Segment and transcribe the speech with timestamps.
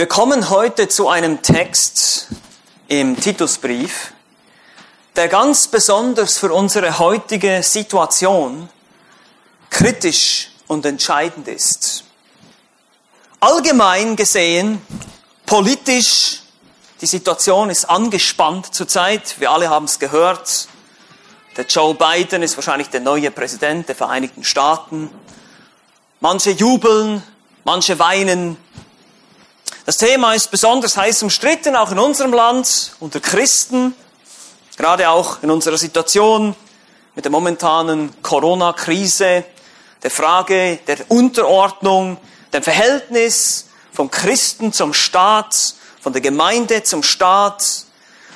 [0.00, 2.28] Wir kommen heute zu einem Text
[2.88, 4.14] im Titusbrief,
[5.14, 8.70] der ganz besonders für unsere heutige Situation
[9.68, 12.04] kritisch und entscheidend ist.
[13.40, 14.80] Allgemein gesehen,
[15.44, 16.44] politisch,
[17.02, 19.38] die Situation ist angespannt zurzeit.
[19.38, 20.66] Wir alle haben es gehört.
[21.58, 25.10] Der Joe Biden ist wahrscheinlich der neue Präsident der Vereinigten Staaten.
[26.20, 27.22] Manche jubeln,
[27.64, 28.56] manche weinen.
[29.90, 33.92] Das Thema ist besonders heiß umstritten, auch in unserem Land, unter Christen,
[34.76, 36.54] gerade auch in unserer Situation
[37.16, 39.42] mit der momentanen Corona-Krise,
[40.00, 42.18] der Frage der Unterordnung,
[42.52, 47.86] dem Verhältnis vom Christen zum Staat, von der Gemeinde zum Staat.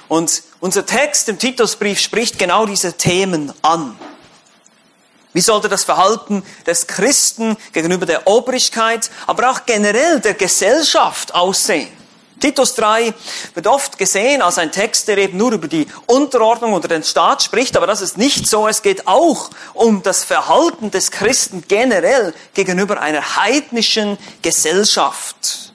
[0.09, 3.97] Und unser Text im Titusbrief spricht genau diese Themen an.
[5.35, 11.89] Wie sollte das Verhalten des Christen gegenüber der Obrigkeit, aber auch generell der Gesellschaft aussehen?
[12.41, 13.13] Titus 3
[13.55, 17.43] wird oft gesehen als ein Text, der eben nur über die Unterordnung unter den Staat
[17.43, 18.69] spricht, aber das ist nicht so.
[18.69, 25.73] Es geht auch um das Verhalten des Christen generell gegenüber einer heidnischen Gesellschaft.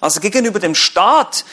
[0.00, 1.44] Also gegenüber dem Staat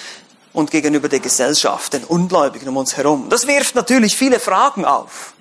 [0.53, 3.29] und gegenüber der Gesellschaft, den Ungläubigen um uns herum.
[3.29, 5.33] Das wirft natürlich viele Fragen auf.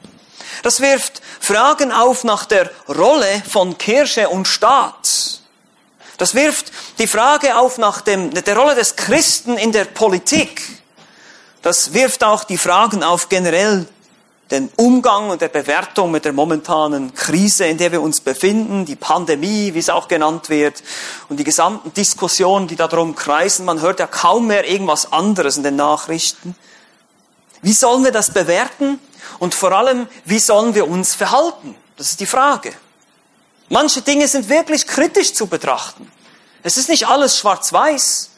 [0.63, 5.41] Das wirft Fragen auf nach der Rolle von Kirche und Staat.
[6.17, 10.63] Das wirft die Frage auf nach dem, der Rolle des Christen in der Politik.
[11.63, 13.87] Das wirft auch die Fragen auf generell
[14.51, 18.97] den Umgang und der Bewertung mit der momentanen Krise, in der wir uns befinden, die
[18.97, 20.83] Pandemie, wie es auch genannt wird,
[21.29, 23.67] und die gesamten Diskussionen, die darum kreisen.
[23.67, 26.55] Man hört ja kaum mehr irgendwas anderes in den Nachrichten.
[27.63, 28.99] Wie sollen wir das bewerten?
[29.39, 31.75] Und vor allem, wie sollen wir uns verhalten?
[31.97, 32.73] Das ist die Frage.
[33.69, 36.11] Manche Dinge sind wirklich kritisch zu betrachten.
[36.63, 38.31] Es ist nicht alles schwarz-weiß.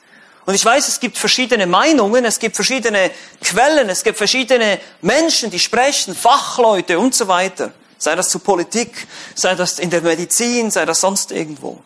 [0.46, 3.10] Und ich weiß, es gibt verschiedene Meinungen, es gibt verschiedene
[3.42, 7.72] Quellen, es gibt verschiedene Menschen, die sprechen, Fachleute und so weiter.
[7.98, 11.82] Sei das zur Politik, sei das in der Medizin, sei das sonst irgendwo.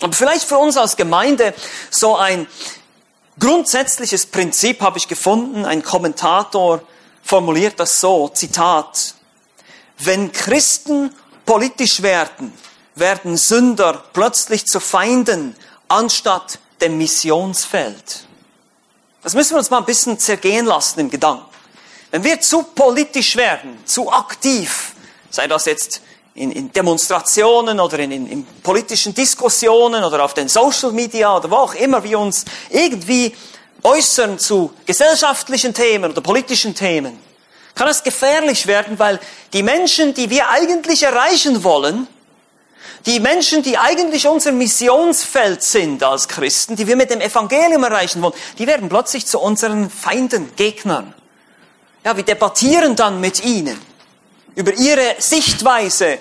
[0.00, 1.54] Aber vielleicht für uns als Gemeinde
[1.88, 2.48] so ein
[3.38, 5.64] grundsätzliches Prinzip habe ich gefunden.
[5.64, 6.82] Ein Kommentator
[7.22, 9.14] formuliert das so, Zitat,
[9.98, 11.14] wenn Christen
[11.46, 12.52] politisch werden,
[12.94, 15.56] werden Sünder plötzlich zu Feinden
[15.88, 18.26] anstatt dem Missionsfeld.
[19.22, 21.46] Das müssen wir uns mal ein bisschen zergehen lassen im Gedanken.
[22.10, 24.92] Wenn wir zu politisch werden, zu aktiv,
[25.30, 26.02] sei das jetzt
[26.34, 31.50] in, in Demonstrationen oder in, in, in politischen Diskussionen oder auf den Social Media oder
[31.50, 33.34] wo auch immer wir uns irgendwie
[33.82, 37.18] äußern zu gesellschaftlichen Themen oder politischen Themen,
[37.74, 39.18] kann es gefährlich werden, weil
[39.52, 42.06] die Menschen, die wir eigentlich erreichen wollen,
[43.06, 48.22] die Menschen, die eigentlich unser Missionsfeld sind als Christen, die wir mit dem Evangelium erreichen
[48.22, 51.12] wollen, die werden plötzlich zu unseren Feinden, Gegnern.
[52.04, 53.78] Ja, wir debattieren dann mit ihnen
[54.54, 56.18] über ihre Sichtweise,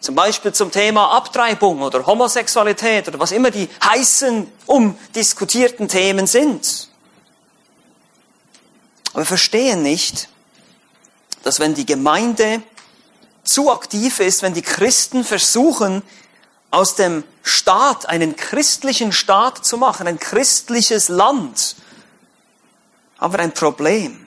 [0.00, 6.88] zum Beispiel zum Thema Abtreibung oder Homosexualität oder was immer die heißen, umdiskutierten Themen sind.
[9.12, 10.28] Aber wir verstehen nicht,
[11.42, 12.62] dass wenn die Gemeinde
[13.44, 16.02] zu aktiv ist, wenn die Christen versuchen,
[16.70, 21.76] aus dem Staat einen christlichen Staat zu machen, ein christliches Land,
[23.18, 24.26] haben wir ein Problem.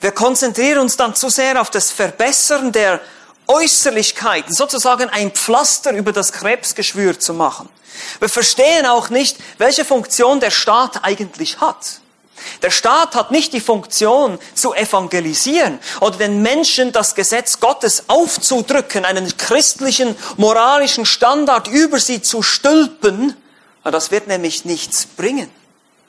[0.00, 3.00] Wir konzentrieren uns dann zu sehr auf das Verbessern der
[3.46, 7.68] Äußerlichkeiten, sozusagen ein Pflaster über das Krebsgeschwür zu machen.
[8.18, 12.00] Wir verstehen auch nicht, welche Funktion der Staat eigentlich hat.
[12.62, 19.04] Der Staat hat nicht die Funktion zu evangelisieren oder den Menschen das Gesetz Gottes aufzudrücken,
[19.04, 23.36] einen christlichen moralischen Standard über sie zu stülpen.
[23.84, 25.50] Das wird nämlich nichts bringen.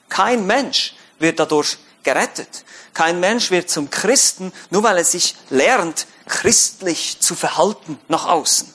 [0.09, 2.65] Kein Mensch wird dadurch gerettet.
[2.95, 8.73] Kein Mensch wird zum Christen, nur weil er sich lernt, christlich zu verhalten nach außen.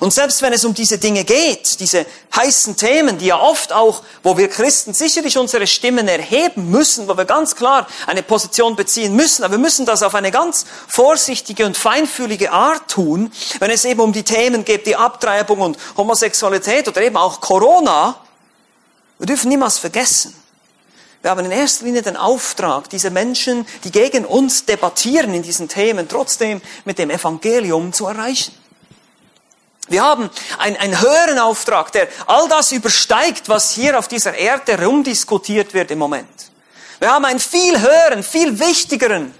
[0.00, 4.02] Und selbst wenn es um diese Dinge geht, diese heißen Themen, die ja oft auch,
[4.22, 9.14] wo wir Christen sicherlich unsere Stimmen erheben müssen, wo wir ganz klar eine Position beziehen
[9.14, 13.84] müssen, aber wir müssen das auf eine ganz vorsichtige und feinfühlige Art tun, wenn es
[13.84, 18.16] eben um die Themen geht, die Abtreibung und Homosexualität oder eben auch Corona,
[19.18, 20.34] wir dürfen niemals vergessen,
[21.22, 25.68] wir haben in erster Linie den Auftrag, diese Menschen, die gegen uns debattieren in diesen
[25.68, 28.54] Themen, trotzdem mit dem Evangelium zu erreichen.
[29.88, 34.82] Wir haben einen, einen höheren Auftrag, der all das übersteigt, was hier auf dieser Erde
[34.82, 36.50] rumdiskutiert wird im Moment.
[37.00, 39.34] Wir haben einen viel höheren, viel wichtigeren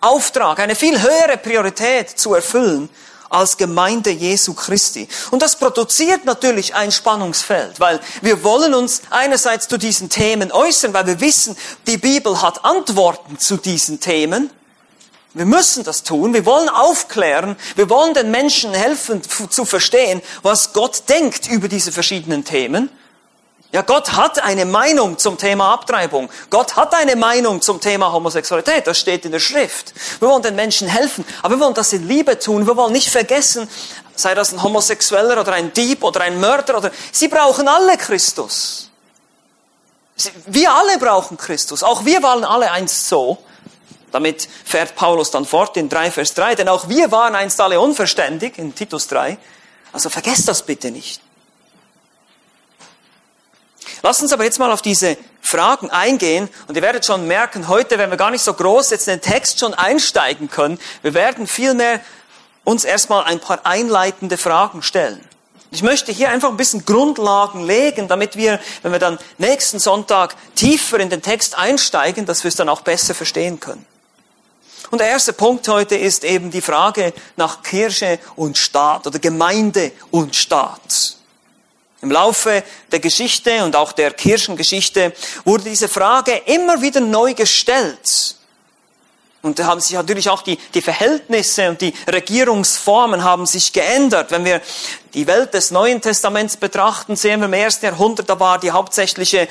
[0.00, 2.90] Auftrag, eine viel höhere Priorität zu erfüllen,
[3.34, 5.08] als Gemeinde Jesu Christi.
[5.30, 10.94] Und das produziert natürlich ein Spannungsfeld, weil wir wollen uns einerseits zu diesen Themen äußern,
[10.94, 14.50] weil wir wissen, die Bibel hat Antworten zu diesen Themen.
[15.34, 16.32] Wir müssen das tun.
[16.32, 17.56] Wir wollen aufklären.
[17.74, 22.88] Wir wollen den Menschen helfen zu verstehen, was Gott denkt über diese verschiedenen Themen.
[23.74, 26.30] Ja, Gott hat eine Meinung zum Thema Abtreibung.
[26.48, 28.86] Gott hat eine Meinung zum Thema Homosexualität.
[28.86, 29.92] Das steht in der Schrift.
[30.20, 32.68] Wir wollen den Menschen helfen, aber wir wollen das in Liebe tun.
[32.68, 33.68] Wir wollen nicht vergessen,
[34.14, 38.90] sei das ein Homosexueller oder ein Dieb oder ein Mörder oder, sie brauchen alle Christus.
[40.46, 41.82] Wir alle brauchen Christus.
[41.82, 43.38] Auch wir waren alle einst so.
[44.12, 47.80] Damit fährt Paulus dann fort in 3 Vers 3, denn auch wir waren einst alle
[47.80, 49.36] unverständig in Titus 3.
[49.92, 51.23] Also vergesst das bitte nicht.
[54.04, 57.96] Lasst uns aber jetzt mal auf diese Fragen eingehen und ihr werdet schon merken, heute
[57.96, 60.78] werden wir gar nicht so groß jetzt in den Text schon einsteigen können.
[61.00, 62.02] Wir werden vielmehr
[62.64, 65.26] uns erstmal ein paar einleitende Fragen stellen.
[65.70, 70.36] Ich möchte hier einfach ein bisschen Grundlagen legen, damit wir, wenn wir dann nächsten Sonntag
[70.54, 73.86] tiefer in den Text einsteigen, dass wir es dann auch besser verstehen können.
[74.90, 79.92] Und der erste Punkt heute ist eben die Frage nach Kirche und Staat oder Gemeinde
[80.10, 81.16] und Staat.
[82.04, 82.62] Im Laufe
[82.92, 85.14] der Geschichte und auch der Kirchengeschichte
[85.46, 88.36] wurde diese Frage immer wieder neu gestellt.
[89.40, 94.30] Und da haben sich natürlich auch die, die Verhältnisse und die Regierungsformen haben sich geändert.
[94.30, 94.60] Wenn wir
[95.14, 99.48] die Welt des Neuen Testaments betrachten, sehen wir im ersten Jahrhundert, da war die hauptsächliche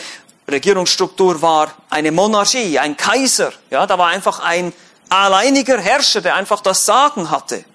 [0.47, 3.51] Regierungsstruktur war eine Monarchie, ein Kaiser.
[3.71, 4.73] Ja, da war einfach ein
[5.09, 7.65] alleiniger Herrscher, der einfach das Sagen hatte.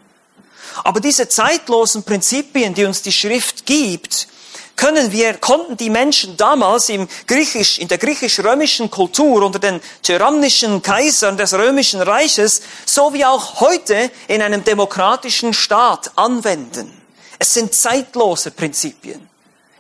[0.85, 4.29] Aber diese zeitlosen Prinzipien, die uns die Schrift gibt,
[4.79, 10.81] können wir, konnten die Menschen damals im Griechisch, in der griechisch-römischen Kultur unter den tyrannischen
[10.81, 16.91] Kaisern des römischen Reiches, so wie auch heute in einem demokratischen Staat anwenden.
[17.39, 19.29] Es sind zeitlose Prinzipien.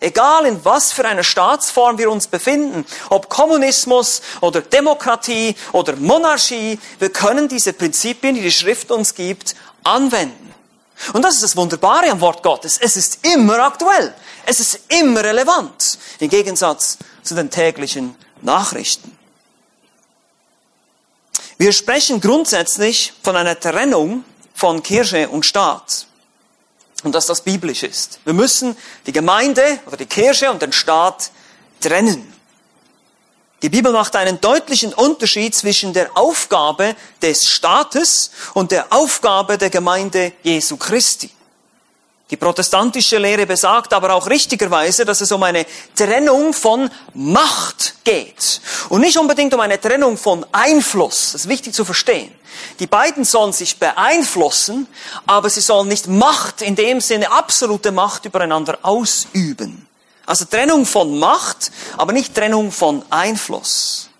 [0.00, 6.78] Egal in was für einer Staatsform wir uns befinden, ob Kommunismus oder Demokratie oder Monarchie,
[6.98, 10.47] wir können diese Prinzipien, die die Schrift uns gibt, anwenden.
[11.12, 12.78] Und das ist das Wunderbare am Wort Gottes.
[12.80, 14.14] Es ist immer aktuell.
[14.46, 15.98] Es ist immer relevant.
[16.18, 19.16] Im Gegensatz zu den täglichen Nachrichten.
[21.58, 24.24] Wir sprechen grundsätzlich von einer Trennung
[24.54, 26.06] von Kirche und Staat.
[27.04, 28.20] Und dass das biblisch ist.
[28.24, 31.30] Wir müssen die Gemeinde oder die Kirche und den Staat
[31.80, 32.32] trennen.
[33.60, 39.68] Die Bibel macht einen deutlichen Unterschied zwischen der Aufgabe des Staates und der Aufgabe der
[39.68, 41.28] Gemeinde Jesu Christi.
[42.30, 45.66] Die protestantische Lehre besagt aber auch richtigerweise, dass es um eine
[45.96, 48.60] Trennung von Macht geht
[48.90, 51.32] und nicht unbedingt um eine Trennung von Einfluss.
[51.32, 52.32] Das ist wichtig zu verstehen.
[52.78, 54.86] Die beiden sollen sich beeinflussen,
[55.26, 59.87] aber sie sollen nicht Macht in dem Sinne absolute Macht übereinander ausüben.
[60.28, 64.10] Also Trennung von Macht, aber nicht Trennung von Einfluss.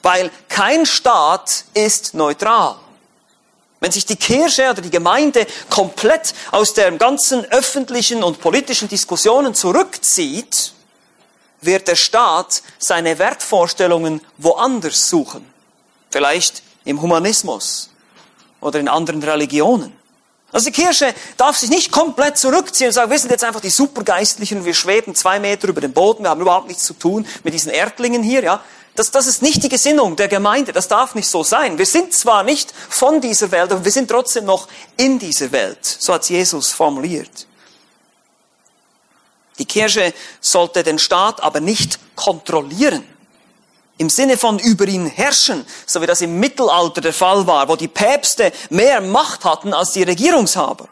[0.00, 2.76] Weil kein Staat ist neutral.
[3.78, 9.54] Wenn sich die Kirche oder die Gemeinde komplett aus der ganzen öffentlichen und politischen Diskussionen
[9.54, 10.72] zurückzieht,
[11.60, 15.44] wird der Staat seine Wertvorstellungen woanders suchen.
[16.10, 17.90] Vielleicht im Humanismus
[18.62, 19.92] oder in anderen Religionen.
[20.50, 23.70] Also die Kirche darf sich nicht komplett zurückziehen und sagen, wir sind jetzt einfach die
[23.70, 27.52] Supergeistlichen, wir schweben zwei Meter über dem Boden, wir haben überhaupt nichts zu tun mit
[27.52, 28.60] diesen Erdlingen hier, ja.
[28.94, 31.78] Das, das ist nicht die Gesinnung der Gemeinde, das darf nicht so sein.
[31.78, 35.84] Wir sind zwar nicht von dieser Welt, aber wir sind trotzdem noch in dieser Welt.
[35.84, 37.46] So hat Jesus formuliert.
[39.58, 43.04] Die Kirche sollte den Staat aber nicht kontrollieren
[43.98, 47.76] im Sinne von über ihn herrschen, so wie das im Mittelalter der Fall war, wo
[47.76, 50.88] die Päpste mehr Macht hatten als die Regierungshaber.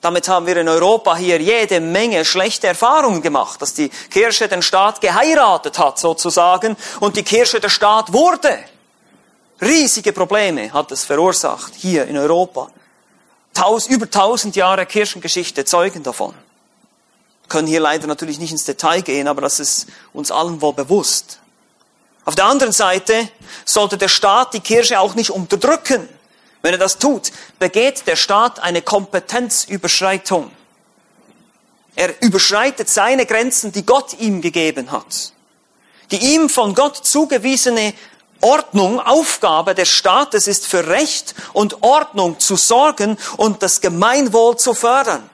[0.00, 4.62] Damit haben wir in Europa hier jede Menge schlechte Erfahrungen gemacht, dass die Kirche den
[4.62, 8.58] Staat geheiratet hat sozusagen und die Kirche der Staat wurde.
[9.60, 12.70] Riesige Probleme hat es verursacht hier in Europa.
[13.54, 16.34] Taus, über tausend Jahre Kirchengeschichte zeugen davon.
[17.42, 20.74] Wir können hier leider natürlich nicht ins Detail gehen, aber das ist uns allen wohl
[20.74, 21.38] bewusst.
[22.26, 23.28] Auf der anderen Seite
[23.64, 26.08] sollte der Staat die Kirche auch nicht unterdrücken.
[26.60, 27.30] Wenn er das tut,
[27.60, 30.50] begeht der Staat eine Kompetenzüberschreitung.
[31.94, 35.32] Er überschreitet seine Grenzen, die Gott ihm gegeben hat.
[36.10, 37.94] Die ihm von Gott zugewiesene
[38.40, 44.74] Ordnung, Aufgabe des Staates ist für Recht und Ordnung zu sorgen und das Gemeinwohl zu
[44.74, 45.30] fördern.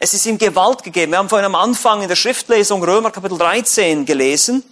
[0.00, 1.12] Es ist ihm Gewalt gegeben.
[1.12, 4.64] Wir haben vorhin am Anfang in der Schriftlesung Römer Kapitel 13 gelesen.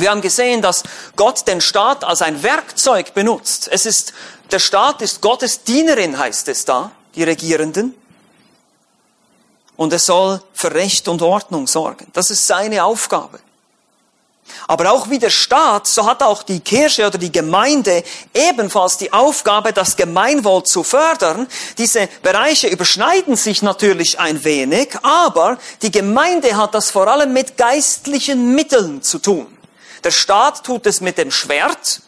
[0.00, 0.82] Wir haben gesehen, dass
[1.16, 3.68] Gott den Staat als ein Werkzeug benutzt.
[3.70, 4.12] Es ist,
[4.50, 7.94] der Staat ist Gottes Dienerin, heißt es da, die Regierenden.
[9.76, 12.06] Und er soll für Recht und Ordnung sorgen.
[12.12, 13.38] Das ist seine Aufgabe.
[14.66, 18.02] Aber auch wie der Staat, so hat auch die Kirche oder die Gemeinde
[18.34, 21.46] ebenfalls die Aufgabe, das Gemeinwohl zu fördern.
[21.76, 27.56] Diese Bereiche überschneiden sich natürlich ein wenig, aber die Gemeinde hat das vor allem mit
[27.56, 29.57] geistlichen Mitteln zu tun.
[30.04, 32.02] Der Staat tut es mit dem Schwert,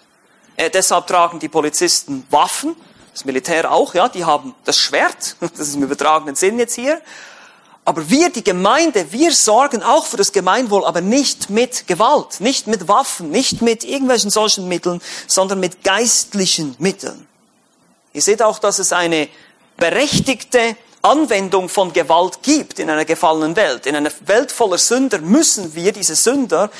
[0.56, 2.76] äh, deshalb tragen die Polizisten Waffen,
[3.12, 7.00] das Militär auch, ja, die haben das Schwert, das ist im übertragenen Sinn jetzt hier.
[7.85, 12.66] Aber wir, die Gemeinde, wir sorgen auch für das Gemeinwohl, aber nicht mit Gewalt, nicht
[12.66, 17.26] mit Waffen, nicht mit irgendwelchen solchen Mitteln, sondern mit geistlichen Mitteln.
[18.12, 19.28] Ihr seht auch, dass es eine
[19.76, 23.87] berechtigte Anwendung von Gewalt gibt in einer gefallenen Welt.
[23.87, 26.70] In einer Welt voller Sünder müssen wir diese Sünder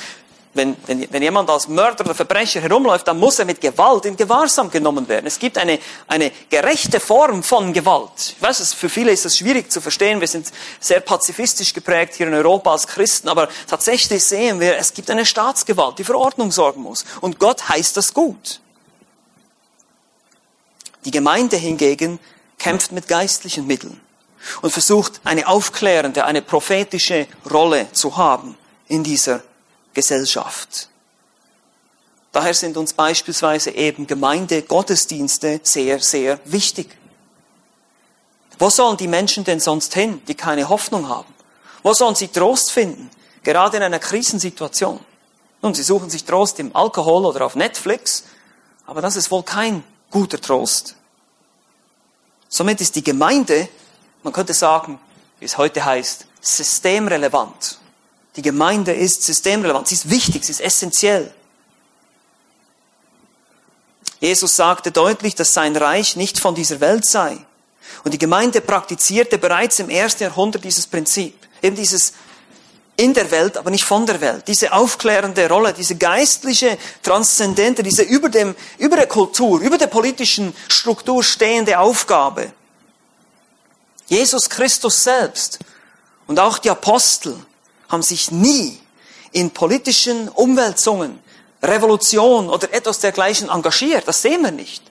[0.53, 4.17] wenn, wenn, wenn jemand als Mörder oder Verbrecher herumläuft, dann muss er mit Gewalt in
[4.17, 5.25] Gewahrsam genommen werden.
[5.27, 8.35] Es gibt eine, eine gerechte Form von Gewalt.
[8.37, 10.19] Ich weiß, für viele ist es schwierig zu verstehen.
[10.19, 14.93] Wir sind sehr pazifistisch geprägt hier in Europa als Christen, aber tatsächlich sehen wir, es
[14.93, 17.05] gibt eine Staatsgewalt, die für Ordnung sorgen muss.
[17.21, 18.59] Und Gott heißt das gut.
[21.05, 22.19] Die Gemeinde hingegen
[22.59, 23.99] kämpft mit geistlichen Mitteln
[24.61, 29.41] und versucht eine aufklärende, eine prophetische Rolle zu haben in dieser
[29.93, 30.89] Gesellschaft.
[32.31, 36.97] Daher sind uns beispielsweise eben Gemeinde, Gottesdienste sehr, sehr wichtig.
[38.57, 41.33] Wo sollen die Menschen denn sonst hin, die keine Hoffnung haben?
[41.83, 43.09] Wo sollen sie Trost finden,
[43.43, 44.99] gerade in einer Krisensituation?
[45.61, 48.23] Nun, sie suchen sich Trost im Alkohol oder auf Netflix,
[48.85, 50.95] aber das ist wohl kein guter Trost.
[52.49, 53.67] Somit ist die Gemeinde,
[54.23, 54.99] man könnte sagen,
[55.39, 57.79] wie es heute heißt, systemrelevant.
[58.35, 61.33] Die Gemeinde ist systemrelevant, sie ist wichtig, sie ist essentiell.
[64.19, 67.37] Jesus sagte deutlich, dass sein Reich nicht von dieser Welt sei.
[68.03, 71.35] Und die Gemeinde praktizierte bereits im ersten Jahrhundert dieses Prinzip.
[71.61, 72.13] Eben dieses
[72.97, 74.47] in der Welt, aber nicht von der Welt.
[74.47, 80.53] Diese aufklärende Rolle, diese geistliche, transzendente, diese über, dem, über der Kultur, über der politischen
[80.67, 82.53] Struktur stehende Aufgabe.
[84.07, 85.59] Jesus Christus selbst
[86.27, 87.43] und auch die Apostel
[87.91, 88.79] haben sich nie
[89.31, 91.19] in politischen Umwälzungen,
[91.61, 94.07] Revolution oder etwas dergleichen engagiert.
[94.07, 94.83] Das sehen wir nicht.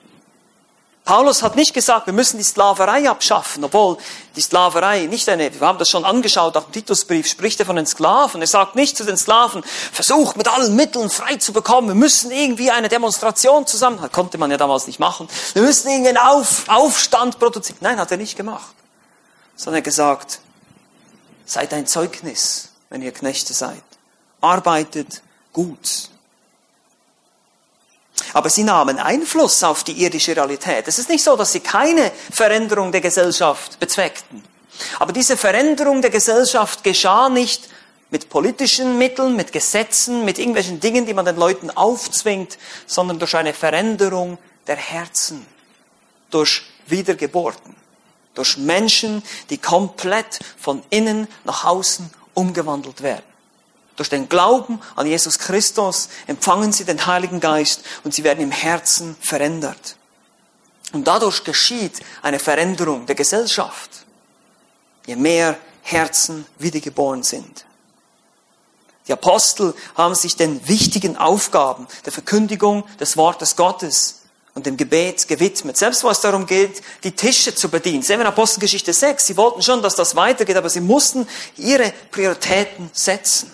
[1.03, 3.97] Paulus hat nicht gesagt, wir müssen die Sklaverei abschaffen, obwohl
[4.35, 7.75] die Sklaverei nicht eine, wir haben das schon angeschaut, auch im Titusbrief spricht er von
[7.75, 8.39] den Sklaven.
[8.39, 12.29] Er sagt nicht zu den Sklaven, versucht mit allen Mitteln frei zu bekommen, wir müssen
[12.29, 16.19] irgendwie eine Demonstration zusammen, das konnte man ja damals nicht machen, wir müssen irgendwie einen
[16.19, 17.79] Auf, Aufstand produzieren.
[17.81, 18.73] Nein, hat er nicht gemacht.
[19.55, 20.39] Sondern er gesagt,
[21.45, 23.81] seid ein Zeugnis wenn ihr Knechte seid.
[24.41, 26.09] Arbeitet gut.
[28.33, 30.87] Aber sie nahmen Einfluss auf die irdische Realität.
[30.87, 34.43] Es ist nicht so, dass sie keine Veränderung der Gesellschaft bezweckten.
[34.99, 37.69] Aber diese Veränderung der Gesellschaft geschah nicht
[38.09, 43.35] mit politischen Mitteln, mit Gesetzen, mit irgendwelchen Dingen, die man den Leuten aufzwingt, sondern durch
[43.35, 45.45] eine Veränderung der Herzen,
[46.29, 47.75] durch Wiedergeburten,
[48.33, 53.23] durch Menschen, die komplett von innen nach außen umgewandelt werden.
[53.95, 58.51] Durch den Glauben an Jesus Christus empfangen sie den Heiligen Geist und sie werden im
[58.51, 59.95] Herzen verändert.
[60.93, 64.05] Und dadurch geschieht eine Veränderung der Gesellschaft,
[65.05, 67.65] je mehr Herzen wiedergeboren sind.
[69.07, 74.20] Die Apostel haben sich den wichtigen Aufgaben der Verkündigung des Wortes Gottes
[74.53, 75.77] und dem Gebet gewidmet.
[75.77, 78.03] Selbst was darum geht, die Tische zu bedienen.
[78.03, 79.27] Sehen wir in Apostelgeschichte 6.
[79.27, 81.27] Sie wollten schon, dass das weitergeht, aber sie mussten
[81.57, 83.51] ihre Prioritäten setzen.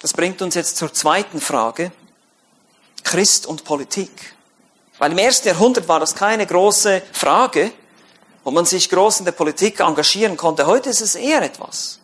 [0.00, 1.92] Das bringt uns jetzt zur zweiten Frage.
[3.04, 4.10] Christ und Politik.
[4.98, 7.72] Weil im ersten Jahrhundert war das keine große Frage,
[8.44, 10.66] wo man sich groß in der Politik engagieren konnte.
[10.66, 11.98] Heute ist es eher etwas.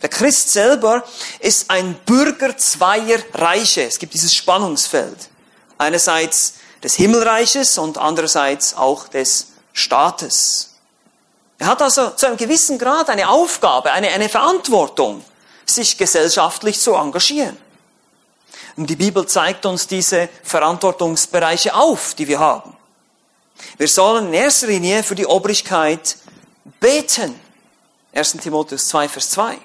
[0.00, 1.02] Der Christ selber
[1.40, 3.82] ist ein Bürger zweier Reiche.
[3.82, 5.30] Es gibt dieses Spannungsfeld
[5.78, 10.70] einerseits des Himmelreiches und andererseits auch des Staates.
[11.58, 15.24] Er hat also zu einem gewissen Grad eine Aufgabe, eine, eine Verantwortung,
[15.64, 17.56] sich gesellschaftlich zu engagieren.
[18.76, 22.76] Und die Bibel zeigt uns diese Verantwortungsbereiche auf, die wir haben.
[23.78, 26.16] Wir sollen in erster Linie für die Obrigkeit
[26.78, 27.40] beten.
[28.12, 28.32] 1.
[28.32, 29.58] Timotheus 2, Vers 2.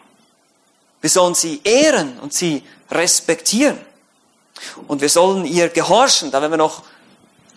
[1.01, 3.79] Wir sollen sie ehren und sie respektieren.
[4.87, 6.83] Und wir sollen ihr gehorchen, da werden wir noch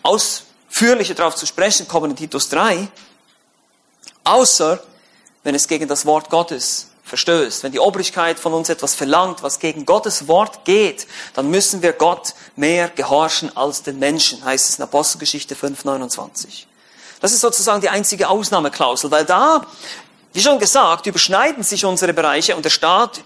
[0.02, 2.88] ausführlicher darauf zu sprechen kommen in Titus 3,
[4.25, 4.82] außer
[5.42, 9.58] wenn es gegen das Wort Gottes verstößt, wenn die Obrigkeit von uns etwas verlangt, was
[9.58, 14.78] gegen Gottes Wort geht, dann müssen wir Gott mehr gehorchen als den Menschen, heißt es
[14.78, 16.64] in Apostelgeschichte 5,29.
[17.20, 19.66] Das ist sozusagen die einzige Ausnahmeklausel, weil da,
[20.32, 23.20] wie schon gesagt, überschneiden sich unsere Bereiche und der Staat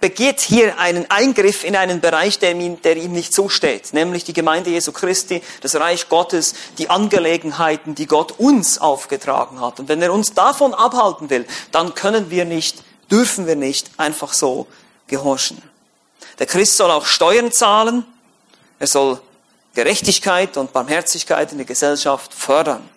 [0.00, 4.32] begeht hier einen Eingriff in einen Bereich, der ihm, der ihm nicht zusteht, nämlich die
[4.32, 9.80] Gemeinde Jesu Christi, das Reich Gottes, die Angelegenheiten, die Gott uns aufgetragen hat.
[9.80, 14.32] Und wenn er uns davon abhalten will, dann können wir nicht, dürfen wir nicht einfach
[14.32, 14.68] so
[15.08, 15.60] gehorchen.
[16.38, 18.04] Der Christ soll auch Steuern zahlen,
[18.78, 19.20] er soll
[19.74, 22.88] Gerechtigkeit und Barmherzigkeit in der Gesellschaft fördern.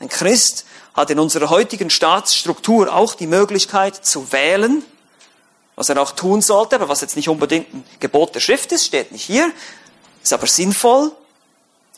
[0.00, 4.84] Ein Christ hat in unserer heutigen Staatsstruktur auch die Möglichkeit zu wählen,
[5.76, 8.86] was er auch tun sollte, aber was jetzt nicht unbedingt ein Gebot der Schrift ist,
[8.86, 9.50] steht nicht hier,
[10.22, 11.12] ist aber sinnvoll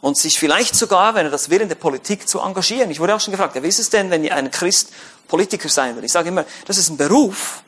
[0.00, 2.90] und sich vielleicht sogar, wenn er das will, in der Politik zu engagieren.
[2.90, 4.90] Ich wurde auch schon gefragt, ja, wie ist es denn, wenn ein Christ
[5.28, 6.04] Politiker sein will?
[6.04, 7.62] Ich sage immer, das ist ein Beruf.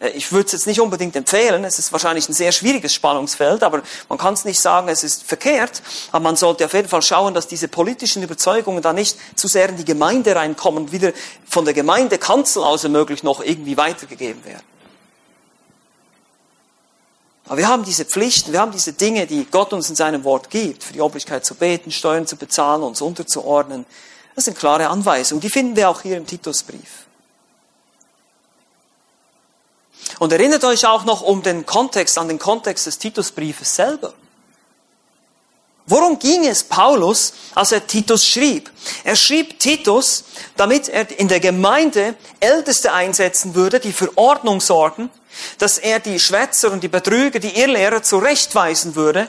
[0.00, 3.62] Äh, ich würde es jetzt nicht unbedingt empfehlen, es ist wahrscheinlich ein sehr schwieriges Spannungsfeld,
[3.62, 7.02] aber man kann es nicht sagen, es ist verkehrt, aber man sollte auf jeden Fall
[7.02, 11.12] schauen, dass diese politischen Überzeugungen da nicht zu sehr in die Gemeinde reinkommen und wieder
[11.48, 14.77] von der Gemeindekanzel aus ermöglicht noch irgendwie weitergegeben werden.
[17.48, 20.50] Aber wir haben diese Pflichten, wir haben diese Dinge, die Gott uns in seinem Wort
[20.50, 23.86] gibt, für die Obrigkeit zu beten, Steuern zu bezahlen, uns unterzuordnen.
[24.34, 25.40] Das sind klare Anweisungen.
[25.40, 27.06] Die finden wir auch hier im Titusbrief.
[30.18, 34.12] Und erinnert euch auch noch um den Kontext, an den Kontext des Titusbriefes selber.
[35.86, 38.70] Worum ging es Paulus, als er Titus schrieb?
[39.04, 40.24] Er schrieb Titus,
[40.56, 45.08] damit er in der Gemeinde Älteste einsetzen würde, die für Ordnung sorgen,
[45.58, 49.28] dass er die Schwätzer und die Betrüger, die Irrlehrer zurechtweisen würde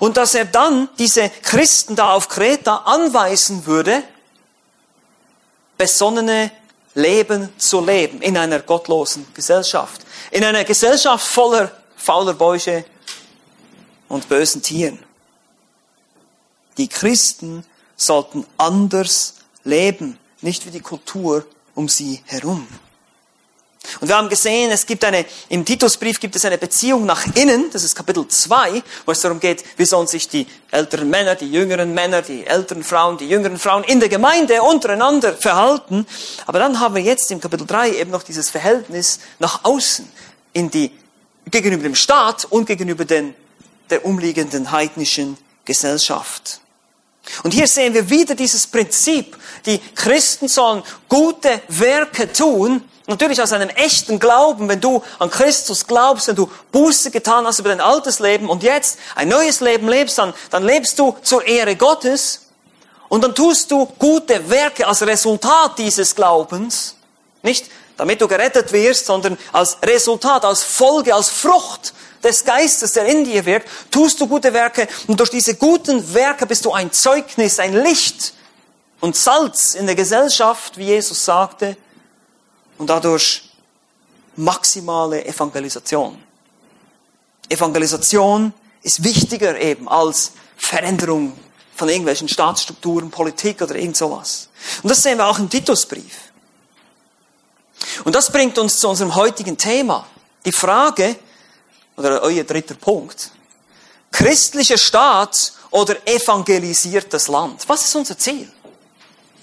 [0.00, 4.02] und dass er dann diese Christen da auf Kreta anweisen würde,
[5.76, 6.50] besonnene
[6.94, 12.84] Leben zu leben in einer gottlosen Gesellschaft, in einer Gesellschaft voller fauler Bäuche
[14.08, 14.98] und bösen Tieren.
[16.76, 17.64] Die Christen
[17.96, 21.44] sollten anders leben, nicht wie die Kultur
[21.74, 22.66] um sie herum.
[24.00, 27.70] Und wir haben gesehen, es gibt eine, im Titusbrief gibt es eine Beziehung nach innen,
[27.72, 31.50] das ist Kapitel 2, wo es darum geht, wie sollen sich die älteren Männer, die
[31.50, 36.06] jüngeren Männer, die älteren Frauen, die jüngeren Frauen in der Gemeinde untereinander verhalten.
[36.46, 40.08] Aber dann haben wir jetzt im Kapitel 3 eben noch dieses Verhältnis nach außen,
[40.52, 40.90] in die,
[41.46, 43.34] gegenüber dem Staat und gegenüber den,
[43.90, 46.60] der umliegenden heidnischen Gesellschaft.
[47.42, 49.36] Und hier sehen wir wieder dieses Prinzip.
[49.66, 55.86] Die Christen sollen gute Werke tun, natürlich aus einem echten Glauben, wenn du an Christus
[55.86, 59.88] glaubst, wenn du Buße getan hast über dein altes Leben und jetzt ein neues Leben
[59.88, 62.48] lebst, dann, dann lebst du zur Ehre Gottes
[63.08, 66.96] und dann tust du gute Werke als Resultat dieses Glaubens,
[67.42, 67.66] nicht
[67.96, 73.24] damit du gerettet wirst, sondern als Resultat, als Folge, als Frucht des Geistes, der in
[73.24, 77.58] dir wirkt, tust du gute Werke und durch diese guten Werke bist du ein Zeugnis,
[77.58, 78.34] ein Licht
[79.00, 81.76] und Salz in der Gesellschaft, wie Jesus sagte,
[82.78, 83.50] und dadurch
[84.36, 86.22] maximale Evangelisation.
[87.48, 91.38] Evangelisation ist wichtiger eben als Veränderung
[91.74, 94.48] von irgendwelchen Staatsstrukturen, Politik oder irgend sowas.
[94.82, 96.32] Und das sehen wir auch im Titusbrief.
[98.04, 100.06] Und das bringt uns zu unserem heutigen Thema.
[100.44, 101.16] Die Frage,
[101.98, 103.30] oder euer dritter Punkt.
[104.10, 107.68] Christlicher Staat oder evangelisiertes Land?
[107.68, 108.50] Was ist unser Ziel?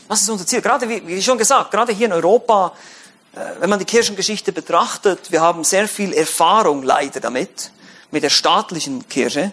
[0.08, 0.62] Was ist unser Ziel?
[0.62, 2.74] Gerade wie, wie schon gesagt, gerade hier in Europa,
[3.60, 7.72] wenn man die Kirchengeschichte betrachtet, wir haben sehr viel Erfahrung leider damit,
[8.12, 9.52] mit der staatlichen Kirche.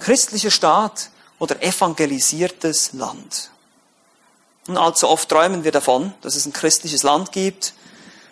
[0.00, 3.50] Christlicher Staat oder evangelisiertes Land.
[4.66, 7.74] Und allzu oft träumen wir davon, dass es ein christliches Land gibt,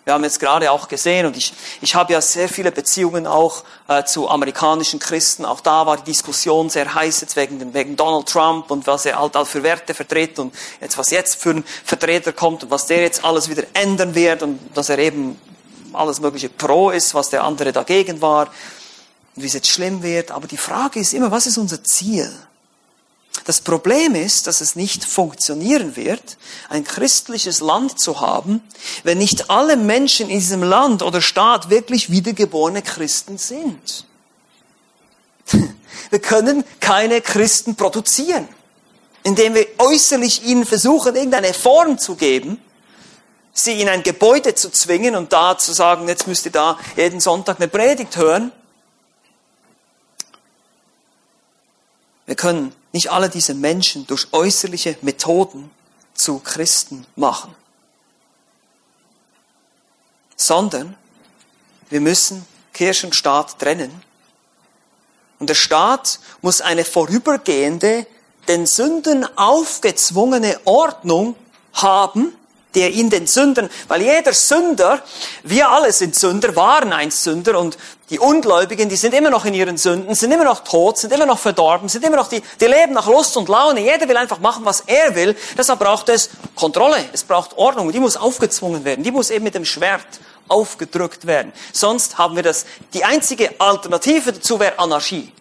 [0.07, 3.65] wir haben jetzt gerade auch gesehen, und ich, ich habe ja sehr viele Beziehungen auch
[3.89, 5.43] äh, zu amerikanischen Christen.
[5.43, 9.19] Auch da war die Diskussion sehr heiß jetzt wegen, wegen Donald Trump und was er
[9.19, 13.01] halt für Werte vertritt und jetzt was jetzt für ein Vertreter kommt und was der
[13.01, 15.37] jetzt alles wieder ändern wird und dass er eben
[15.91, 18.47] alles mögliche pro ist, was der andere dagegen war
[19.35, 20.31] und wie es jetzt schlimm wird.
[20.31, 22.31] Aber die Frage ist immer, was ist unser Ziel?
[23.45, 26.37] Das Problem ist, dass es nicht funktionieren wird,
[26.69, 28.61] ein christliches Land zu haben,
[29.03, 34.05] wenn nicht alle Menschen in diesem Land oder Staat wirklich wiedergeborene Christen sind.
[36.09, 38.47] Wir können keine Christen produzieren,
[39.23, 42.61] indem wir äußerlich ihnen versuchen, irgendeine Form zu geben,
[43.51, 47.19] sie in ein Gebäude zu zwingen und da zu sagen, jetzt müsst ihr da jeden
[47.19, 48.51] Sonntag eine Predigt hören.
[52.25, 55.69] Wir können nicht alle diese Menschen durch äußerliche Methoden
[56.13, 57.55] zu Christen machen.
[60.37, 60.95] sondern
[61.89, 63.91] wir müssen Kirche und Staat trennen.
[65.39, 68.05] Und der Staat muss eine vorübergehende,
[68.47, 71.35] den Sünden aufgezwungene Ordnung
[71.73, 72.33] haben,
[72.75, 75.01] der in den Sündern, weil jeder Sünder,
[75.43, 77.77] wir alle sind Sünder, waren ein Sünder und
[78.09, 81.25] die Ungläubigen, die sind immer noch in ihren Sünden, sind immer noch tot, sind immer
[81.25, 83.81] noch verdorben, sind immer noch die, die leben nach Lust und Laune.
[83.81, 85.35] Jeder will einfach machen, was er will.
[85.57, 89.55] Deshalb braucht es Kontrolle, es braucht Ordnung, die muss aufgezwungen werden, die muss eben mit
[89.55, 90.05] dem Schwert
[90.47, 91.51] aufgedrückt werden.
[91.73, 95.33] Sonst haben wir das, die einzige Alternative dazu wäre Anarchie.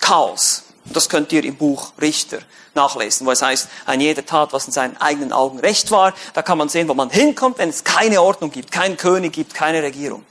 [0.00, 0.64] Chaos.
[0.92, 2.38] Das könnt ihr im Buch Richter
[2.74, 6.14] nachlesen, wo es heißt, ein jeder tat, was in seinen eigenen Augen recht war.
[6.34, 9.54] Da kann man sehen, wo man hinkommt, wenn es keine Ordnung gibt, keinen König gibt,
[9.54, 10.24] keine Regierung.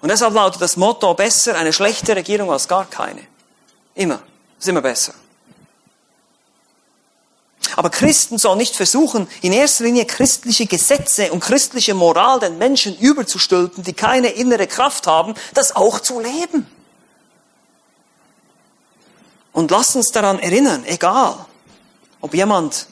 [0.00, 3.22] Und deshalb lautet das Motto, besser eine schlechte Regierung als gar keine.
[3.94, 4.20] Immer.
[4.58, 5.14] Ist immer besser.
[7.76, 12.96] Aber Christen sollen nicht versuchen, in erster Linie christliche Gesetze und christliche Moral den Menschen
[12.96, 16.66] überzustülpen, die keine innere Kraft haben, das auch zu leben.
[19.54, 21.46] Und lasst uns daran erinnern, egal,
[22.20, 22.86] ob jemand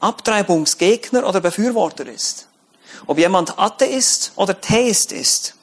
[0.00, 2.48] Abtreibungsgegner oder Befürworter ist,
[3.06, 5.54] ob jemand Atheist oder Theist ist,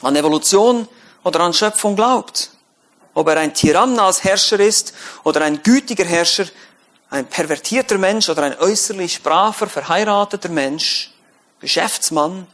[0.00, 0.86] an Evolution
[1.24, 2.50] oder an Schöpfung glaubt,
[3.14, 6.46] ob er ein Tyrann als Herrscher ist oder ein gütiger Herrscher,
[7.10, 11.12] ein pervertierter Mensch oder ein äußerlich braver, verheirateter Mensch,
[11.60, 12.46] Geschäftsmann,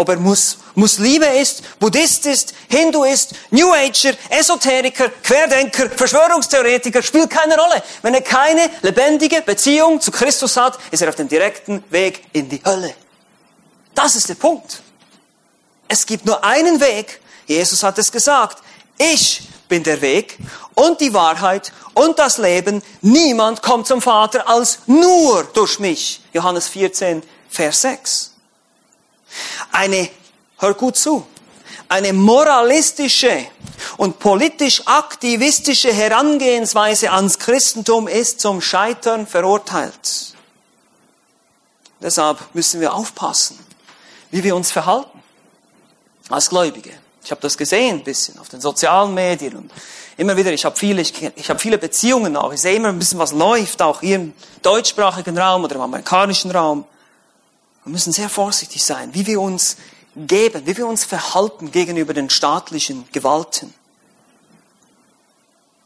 [0.00, 7.28] ob er Mus Muslime ist, Buddhist ist, Hindu ist, New Ager, Esoteriker, Querdenker, Verschwörungstheoretiker, spielt
[7.28, 7.82] keine Rolle.
[8.00, 12.48] Wenn er keine lebendige Beziehung zu Christus hat, ist er auf dem direkten Weg in
[12.48, 12.94] die Hölle.
[13.94, 14.80] Das ist der Punkt.
[15.86, 17.20] Es gibt nur einen Weg.
[17.46, 18.62] Jesus hat es gesagt.
[18.96, 20.38] Ich bin der Weg
[20.74, 22.82] und die Wahrheit und das Leben.
[23.02, 26.22] Niemand kommt zum Vater als nur durch mich.
[26.32, 28.29] Johannes 14, Vers 6.
[29.72, 30.08] Eine,
[30.58, 31.26] hör gut zu,
[31.88, 33.46] eine moralistische
[33.96, 40.34] und politisch aktivistische Herangehensweise ans Christentum ist zum Scheitern verurteilt.
[42.00, 43.58] Deshalb müssen wir aufpassen,
[44.30, 45.20] wie wir uns verhalten
[46.28, 46.92] als Gläubige.
[47.22, 49.70] Ich habe das gesehen ein bisschen auf den sozialen Medien und
[50.16, 52.52] immer wieder, ich habe viele, ich, ich habe viele Beziehungen auch.
[52.52, 56.50] Ich sehe immer ein bisschen, was läuft, auch hier im deutschsprachigen Raum oder im amerikanischen
[56.50, 56.84] Raum.
[57.84, 59.76] Wir müssen sehr vorsichtig sein, wie wir uns
[60.14, 63.72] geben, wie wir uns verhalten gegenüber den staatlichen Gewalten.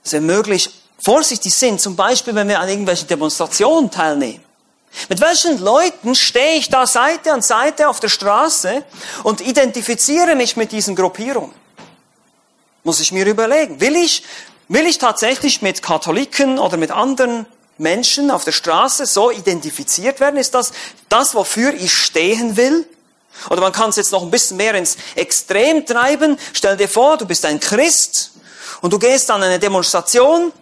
[0.03, 4.43] Dass wir möglich vorsichtig sind, zum Beispiel, wenn wir an irgendwelchen Demonstrationen teilnehmen.
[5.09, 8.85] Mit welchen Leuten stehe ich da Seite an Seite auf der Straße
[9.25, 11.53] und identifiziere mich mit diesen Gruppierungen?
[12.85, 14.25] Muss ich mir überlegen, will ich,
[14.69, 17.47] will ich tatsächlich mit Katholiken oder mit anderen
[17.79, 20.37] Menschen auf der Straße so identifiziert werden?
[20.37, 20.73] Ist das
[21.09, 22.87] das, wofür ich stehen will?
[23.51, 26.39] Oder man kann es jetzt noch ein bisschen mehr ins Extrem treiben.
[26.53, 28.33] Stell dir vor, du bist ein Christ
[28.81, 30.53] und du gehst an eine Demonstration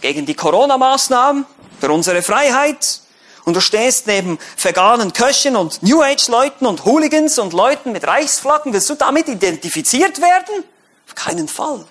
[0.00, 1.46] gegen die Corona-Maßnahmen
[1.80, 3.00] für unsere Freiheit
[3.44, 8.72] und du stehst neben veganen Köchen und New Age-Leuten und Hooligans und Leuten mit Reichsflaggen.
[8.72, 10.64] Willst du damit identifiziert werden?
[11.06, 11.86] Auf keinen Fall.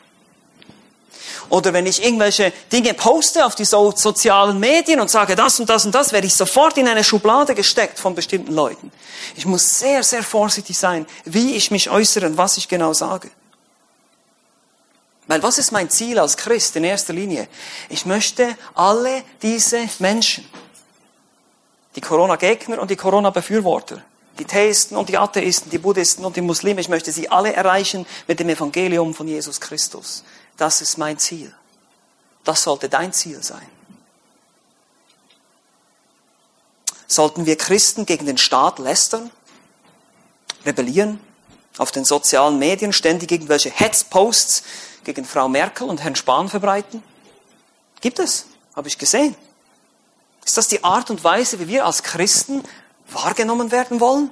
[1.50, 5.70] Oder wenn ich irgendwelche Dinge poste auf die so sozialen Medien und sage das und
[5.70, 8.92] das und das, werde ich sofort in eine Schublade gesteckt von bestimmten Leuten.
[9.36, 13.30] Ich muss sehr, sehr vorsichtig sein, wie ich mich äußere und was ich genau sage.
[15.28, 17.48] Weil was ist mein Ziel als Christ in erster Linie?
[17.90, 20.48] Ich möchte alle diese Menschen,
[21.96, 24.04] die Corona-Gegner und die Corona-Befürworter,
[24.38, 28.06] die Theisten und die Atheisten, die Buddhisten und die Muslime, ich möchte sie alle erreichen
[28.28, 30.24] mit dem Evangelium von Jesus Christus.
[30.58, 31.54] Das ist mein Ziel.
[32.44, 33.68] Das sollte dein Ziel sein.
[37.08, 39.30] Sollten wir Christen gegen den Staat lästern,
[40.66, 41.20] rebellieren,
[41.78, 44.64] auf den sozialen Medien ständig irgendwelche Hetzposts
[45.04, 47.04] gegen Frau Merkel und Herrn Spahn verbreiten?
[48.02, 49.36] Gibt es, habe ich gesehen.
[50.46, 52.64] Ist das die Art und Weise, wie wir als Christen
[53.10, 54.30] wahrgenommen werden wollen?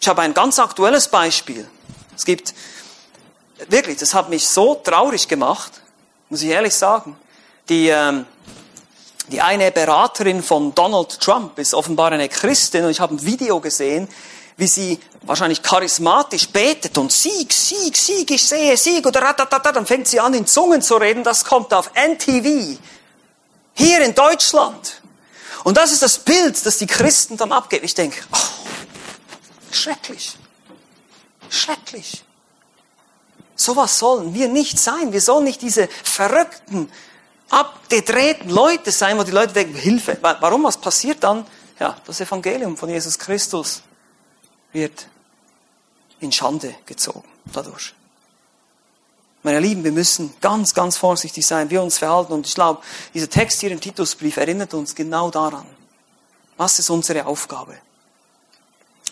[0.00, 1.68] Ich habe ein ganz aktuelles Beispiel.
[2.16, 2.54] Es gibt
[3.68, 5.72] wirklich, das hat mich so traurig gemacht,
[6.28, 7.16] muss ich ehrlich sagen.
[7.68, 8.26] Die, ähm,
[9.28, 13.60] die eine Beraterin von Donald Trump ist offenbar eine Christin und ich habe ein Video
[13.60, 14.08] gesehen,
[14.56, 19.86] wie sie wahrscheinlich charismatisch betet und Sieg, Sieg, Sieg, ich sehe Sieg oder ratatata, dann
[19.86, 22.78] fängt sie an in Zungen zu reden, das kommt auf NTV,
[23.74, 25.00] hier in Deutschland.
[25.64, 27.84] Und das ist das Bild, das die Christen dann abgeben.
[27.84, 28.36] Ich denke, oh,
[29.70, 30.36] schrecklich,
[31.48, 32.24] schrecklich.
[33.54, 35.12] Sowas sollen wir nicht sein.
[35.12, 36.90] Wir sollen nicht diese verrückten,
[37.50, 40.18] abgedrehten Leute sein, wo die Leute denken, Hilfe.
[40.20, 40.64] Warum?
[40.64, 41.44] Was passiert dann?
[41.82, 43.82] ja, das Evangelium von Jesus Christus
[44.72, 45.08] wird
[46.20, 47.92] in Schande gezogen dadurch.
[49.42, 52.32] Meine Lieben, wir müssen ganz, ganz vorsichtig sein, wie wir uns verhalten.
[52.32, 52.80] Und ich glaube,
[53.12, 55.66] dieser Text hier im Titusbrief erinnert uns genau daran.
[56.56, 57.76] Was ist unsere Aufgabe?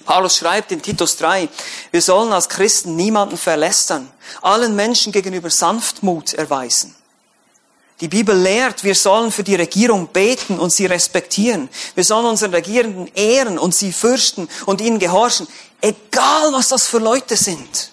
[0.05, 1.49] Paulus schreibt in Titus 3,
[1.91, 4.11] wir sollen als Christen niemanden verlästern,
[4.43, 6.95] allen Menschen gegenüber Sanftmut erweisen.
[8.01, 11.69] Die Bibel lehrt, wir sollen für die Regierung beten und sie respektieren.
[11.95, 15.47] Wir sollen unseren Regierenden ehren und sie fürchten und ihnen gehorchen,
[15.83, 17.93] egal was das für Leute sind.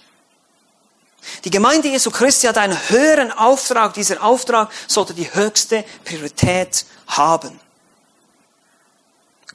[1.44, 3.94] Die Gemeinde Jesu Christi hat einen höheren Auftrag.
[3.96, 7.60] Dieser Auftrag sollte die höchste Priorität haben.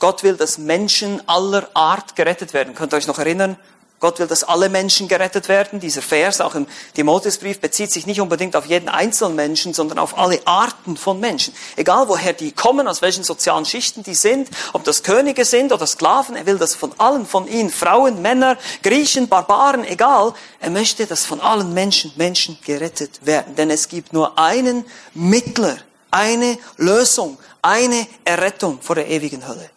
[0.02, 2.74] Gott will, dass Menschen aller Art gerettet werden.
[2.74, 3.56] Könnt ihr euch noch erinnern?
[4.00, 5.78] Gott will, dass alle Menschen gerettet werden.
[5.78, 10.18] Dieser Vers, auch im Timotheusbrief, bezieht sich nicht unbedingt auf jeden einzelnen Menschen, sondern auf
[10.18, 11.54] alle Arten von Menschen.
[11.76, 15.86] Egal woher die kommen, aus welchen sozialen Schichten die sind, ob das Könige sind oder
[15.86, 20.34] Sklaven, er will das von allen von ihnen, Frauen, Männer, Griechen, Barbaren, egal.
[20.58, 23.54] Er möchte, dass von allen Menschen Menschen gerettet werden.
[23.54, 24.84] Denn es gibt nur einen
[25.14, 25.76] Mittler,
[26.10, 29.70] eine Lösung, eine Errettung vor der ewigen Hölle.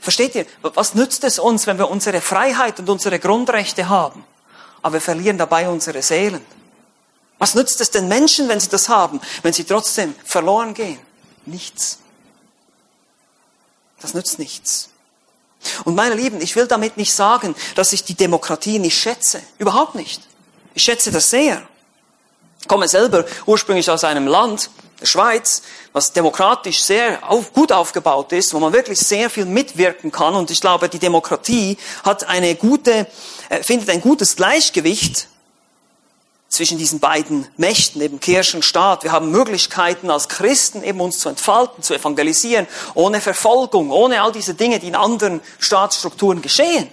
[0.00, 4.24] Versteht ihr, was nützt es uns, wenn wir unsere Freiheit und unsere Grundrechte haben,
[4.82, 6.44] aber wir verlieren dabei unsere Seelen?
[7.38, 10.98] Was nützt es den Menschen, wenn sie das haben, wenn sie trotzdem verloren gehen?
[11.44, 11.98] Nichts.
[14.00, 14.88] Das nützt nichts.
[15.84, 19.42] Und meine Lieben, ich will damit nicht sagen, dass ich die Demokratie nicht schätze.
[19.58, 20.22] Überhaupt nicht.
[20.74, 21.62] Ich schätze das sehr.
[22.60, 28.32] Ich komme selber ursprünglich aus einem Land, der Schweiz, was demokratisch sehr auf, gut aufgebaut
[28.32, 30.34] ist, wo man wirklich sehr viel mitwirken kann.
[30.34, 33.06] Und ich glaube, die Demokratie hat eine gute,
[33.48, 35.28] äh, findet ein gutes Gleichgewicht
[36.48, 39.02] zwischen diesen beiden Mächten, eben Kirche und Staat.
[39.02, 44.32] Wir haben Möglichkeiten als Christen eben uns zu entfalten, zu evangelisieren, ohne Verfolgung, ohne all
[44.32, 46.88] diese Dinge, die in anderen Staatsstrukturen geschehen.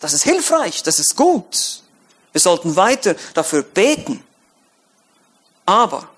[0.00, 1.82] Das ist hilfreich, das ist gut.
[2.32, 4.22] Wir sollten weiter dafür beten.
[5.64, 6.08] Aber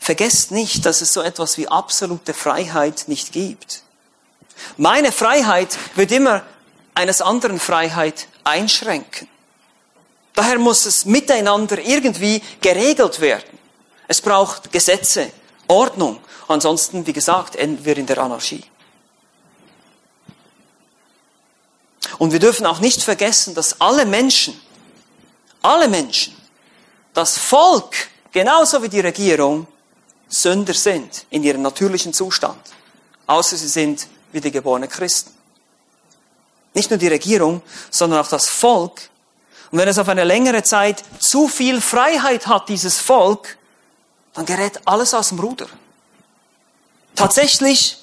[0.00, 3.82] Vergesst nicht, dass es so etwas wie absolute Freiheit nicht gibt.
[4.78, 6.42] Meine Freiheit wird immer
[6.94, 9.28] eines anderen Freiheit einschränken.
[10.34, 13.58] Daher muss es miteinander irgendwie geregelt werden.
[14.08, 15.30] Es braucht Gesetze,
[15.68, 16.18] Ordnung.
[16.48, 18.64] Ansonsten, wie gesagt, enden wir in der Anarchie.
[22.18, 24.58] Und wir dürfen auch nicht vergessen, dass alle Menschen,
[25.60, 26.34] alle Menschen,
[27.12, 27.94] das Volk
[28.32, 29.66] genauso wie die Regierung
[30.30, 32.60] Sünder sind in ihrem natürlichen Zustand,
[33.26, 35.32] außer sie sind wiedergeborene Christen.
[36.72, 39.10] Nicht nur die Regierung, sondern auch das Volk.
[39.72, 43.58] Und wenn es auf eine längere Zeit zu viel Freiheit hat, dieses Volk,
[44.34, 45.66] dann gerät alles aus dem Ruder.
[47.16, 47.99] Tatsächlich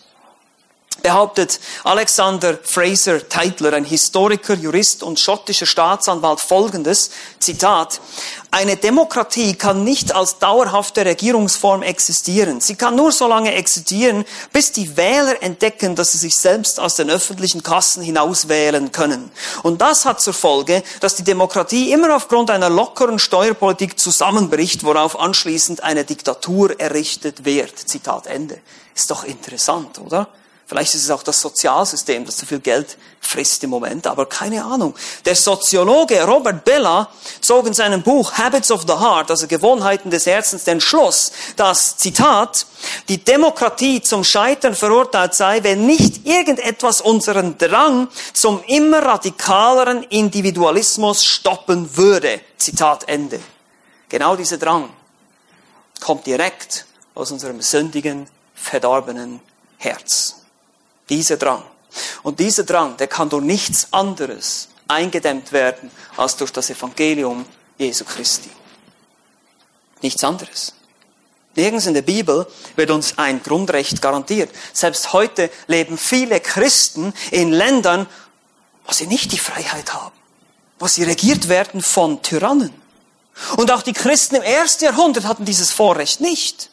[1.02, 8.00] behauptet Alexander Fraser Teitler, ein Historiker, Jurist und schottischer Staatsanwalt, folgendes, Zitat,
[8.50, 12.62] eine Demokratie kann nicht als dauerhafte Regierungsform existieren.
[12.62, 16.96] Sie kann nur so lange existieren, bis die Wähler entdecken, dass sie sich selbst aus
[16.96, 19.32] den öffentlichen Kassen hinauswählen können.
[19.64, 25.20] Und das hat zur Folge, dass die Demokratie immer aufgrund einer lockeren Steuerpolitik zusammenbricht, worauf
[25.20, 27.78] anschließend eine Diktatur errichtet wird.
[27.78, 28.60] Zitat Ende.
[28.96, 30.30] Ist doch interessant, oder?
[30.68, 34.66] Vielleicht ist es auch das Sozialsystem, das zu viel Geld frisst im Moment, aber keine
[34.66, 34.94] Ahnung.
[35.24, 40.26] Der Soziologe Robert Bella zog in seinem Buch Habits of the Heart, also Gewohnheiten des
[40.26, 42.66] Herzens, den Schluss, dass, Zitat,
[43.08, 51.24] die Demokratie zum Scheitern verurteilt sei, wenn nicht irgendetwas unseren Drang zum immer radikaleren Individualismus
[51.24, 52.42] stoppen würde.
[52.58, 53.40] Zitat Ende.
[54.10, 54.90] Genau dieser Drang
[56.02, 59.40] kommt direkt aus unserem sündigen, verdorbenen
[59.78, 60.36] Herz.
[61.10, 61.64] Dieser Drang.
[62.24, 67.46] Und dieser Drang, der kann durch nichts anderes eingedämmt werden als durch das Evangelium
[67.78, 68.50] Jesu Christi.
[70.02, 70.74] Nichts anderes.
[71.56, 74.52] Nirgends in der Bibel wird uns ein Grundrecht garantiert.
[74.74, 78.06] Selbst heute leben viele Christen in Ländern,
[78.86, 80.16] wo sie nicht die Freiheit haben,
[80.78, 82.74] wo sie regiert werden von Tyrannen.
[83.58, 86.70] Und auch die Christen im ersten Jahrhundert hatten dieses Vorrecht nicht.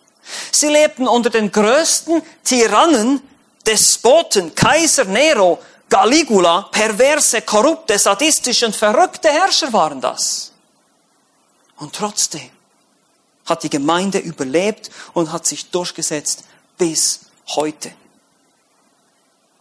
[0.53, 3.21] Sie lebten unter den größten Tyrannen
[3.67, 10.53] Despoten, Kaiser Nero, Caligula, perverse, korrupte, sadistische und verrückte Herrscher waren das.
[11.77, 12.51] Und trotzdem
[13.47, 16.45] hat die Gemeinde überlebt und hat sich durchgesetzt
[16.79, 17.93] bis heute.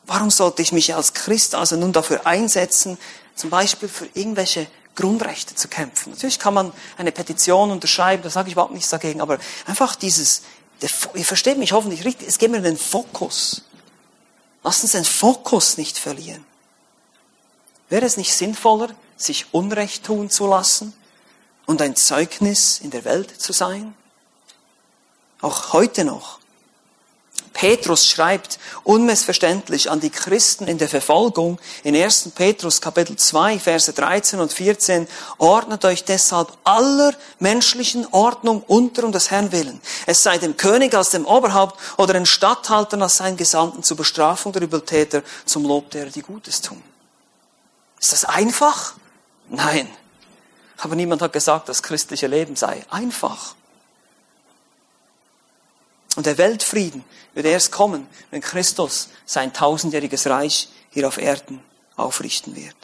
[0.06, 2.98] Warum sollte ich mich als Christ also nun dafür einsetzen,
[3.36, 6.12] zum Beispiel für irgendwelche Grundrechte zu kämpfen?
[6.12, 10.44] Natürlich kann man eine Petition unterschreiben, da sage ich überhaupt nichts dagegen, aber einfach dieses,
[10.82, 13.64] ihr versteht mich hoffentlich richtig, es geht mir um den Fokus.
[14.64, 16.46] Lass uns den Fokus nicht verlieren.
[17.90, 20.94] Wäre es nicht sinnvoller, sich Unrecht tun zu lassen
[21.66, 23.94] und ein Zeugnis in der Welt zu sein?
[25.42, 26.40] Auch heute noch.
[27.54, 32.32] Petrus schreibt unmissverständlich an die Christen in der Verfolgung in 1.
[32.36, 39.12] Petrus Kapitel 2, Verse 13 und 14, ordnet euch deshalb aller menschlichen Ordnung unter um
[39.12, 39.80] des Herrn willen.
[40.06, 44.52] Es sei dem König als dem Oberhaupt oder den Statthaltern als sein Gesandten zur Bestrafung
[44.52, 46.82] der Übeltäter zum Lob derer, die Gutes tun.
[48.00, 48.96] Ist das einfach?
[49.50, 49.88] Nein.
[50.78, 53.56] Aber niemand hat gesagt, das christliche Leben sei einfach.
[56.16, 61.60] Und der Weltfrieden wird erst kommen, wenn Christus sein tausendjähriges Reich hier auf Erden
[61.96, 62.76] aufrichten wird.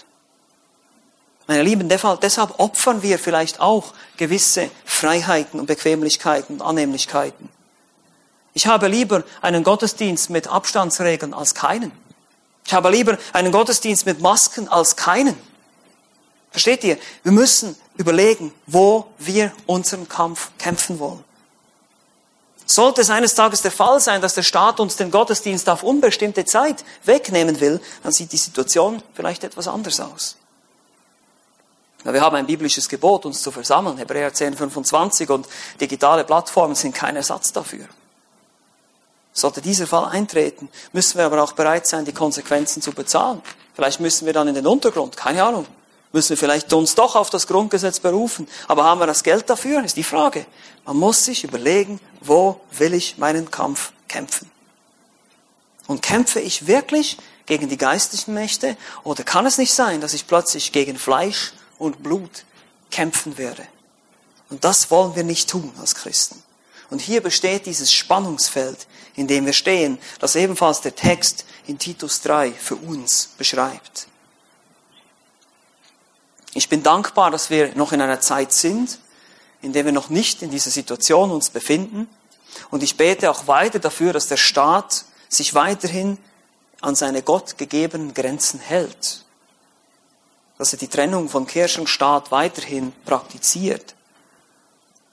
[1.48, 7.50] Meine Lieben, deshalb opfern wir vielleicht auch gewisse Freiheiten und Bequemlichkeiten und Annehmlichkeiten.
[8.54, 11.92] Ich habe lieber einen Gottesdienst mit Abstandsregeln als keinen.
[12.66, 15.36] Ich habe lieber einen Gottesdienst mit Masken als keinen.
[16.52, 16.98] Versteht ihr?
[17.24, 21.24] Wir müssen überlegen, wo wir unseren Kampf kämpfen wollen.
[22.72, 26.46] Sollte es eines Tages der Fall sein, dass der Staat uns den Gottesdienst auf unbestimmte
[26.46, 30.36] Zeit wegnehmen will, dann sieht die Situation vielleicht etwas anders aus.
[32.04, 35.48] Wir haben ein biblisches Gebot, uns zu versammeln, Hebräer 10, 25, und
[35.82, 37.88] digitale Plattformen sind kein Ersatz dafür.
[39.34, 43.42] Sollte dieser Fall eintreten, müssen wir aber auch bereit sein, die Konsequenzen zu bezahlen.
[43.74, 45.66] Vielleicht müssen wir dann in den Untergrund, keine Ahnung.
[46.12, 48.48] Müssen wir vielleicht uns doch auf das Grundgesetz berufen.
[48.68, 50.46] Aber haben wir das Geld dafür, ist die Frage.
[50.86, 54.50] Man muss sich überlegen, wo will ich meinen Kampf kämpfen?
[55.86, 58.76] Und kämpfe ich wirklich gegen die geistlichen Mächte?
[59.04, 62.44] Oder kann es nicht sein, dass ich plötzlich gegen Fleisch und Blut
[62.90, 63.66] kämpfen werde?
[64.50, 66.42] Und das wollen wir nicht tun als Christen.
[66.90, 72.22] Und hier besteht dieses Spannungsfeld, in dem wir stehen, das ebenfalls der Text in Titus
[72.22, 74.08] 3 für uns beschreibt.
[76.54, 79.00] Ich bin dankbar, dass wir noch in einer Zeit sind,
[79.62, 82.08] in der wir noch nicht in dieser Situation uns befinden.
[82.72, 86.18] Und ich bete auch weiter dafür, dass der Staat sich weiterhin
[86.82, 89.24] an seine Gott gegebenen Grenzen hält.
[90.58, 93.94] Dass er die Trennung von Kirche und Staat weiterhin praktiziert.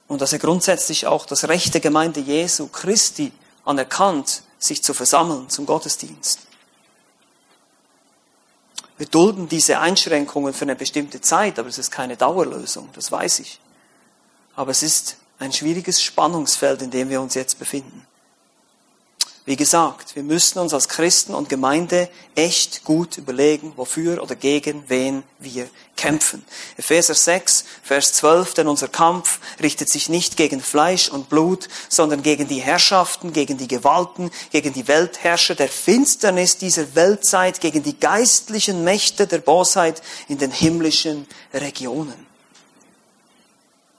[0.09, 3.33] Und dass er grundsätzlich auch das Recht der Gemeinde Jesu Christi
[3.65, 6.46] anerkannt, sich zu versammeln zum Gottesdienst.
[8.99, 13.41] Wir dulden diese Einschränkungen für eine bestimmte Zeit, aber es ist keine Dauerlösung, das weiß
[13.41, 13.61] ich.
[14.55, 18.07] Aber es ist ein schwieriges Spannungsfeld, in dem wir uns jetzt befinden.
[19.47, 24.83] Wie gesagt, wir müssen uns als Christen und Gemeinde echt gut überlegen, wofür oder gegen
[24.89, 26.45] wen wir kämpfen.
[26.77, 32.25] Epheser 6, Vers 12, denn unser Kampf richtet sich nicht gegen Fleisch und Blut, sondern
[32.25, 38.01] gegen die Herrschaften, gegen die Gewalten, gegen die Weltherrscher der Finsternis dieser Weltzeit, gegen die
[38.01, 42.27] geistlichen Mächte der Bosheit in den himmlischen Regionen.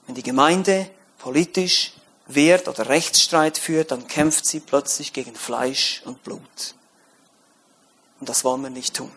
[0.08, 1.94] Wenn die Gemeinde politisch
[2.28, 6.76] Wert oder Rechtsstreit führt, dann kämpft sie plötzlich gegen Fleisch und Blut.
[8.20, 9.12] Und das wollen wir nicht tun.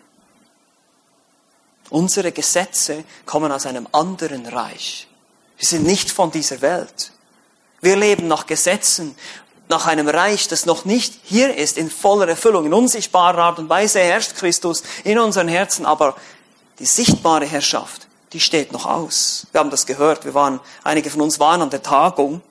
[1.89, 5.09] Unsere Gesetze kommen aus einem anderen Reich.
[5.59, 7.13] Wir sind nicht von dieser Welt.
[7.81, 9.17] Wir leben nach Gesetzen,
[9.69, 13.69] nach einem Reich, das noch nicht hier ist, in voller Erfüllung, in unsichtbarer Art und
[13.69, 16.17] Weise herrscht Christus in unseren Herzen, aber
[16.79, 19.47] die sichtbare Herrschaft, die steht noch aus.
[19.53, 22.43] Wir haben das gehört, wir waren, einige von uns waren an der Tagung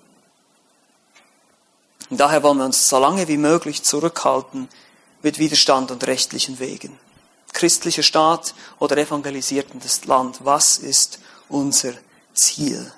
[2.10, 4.68] und daher wollen wir uns so lange wie möglich zurückhalten
[5.22, 6.98] mit Widerstand und rechtlichen Wegen.
[7.54, 11.20] Christlicher Staat oder evangelisiertes Land, was ist
[11.50, 11.94] unser
[12.34, 12.92] Ziel?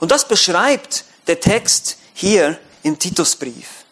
[0.00, 3.84] Und das beschreibt der Text hier im Titusbrief.